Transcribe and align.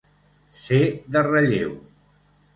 Ser 0.61 0.79
de 1.17 1.23
relleu. 1.29 1.77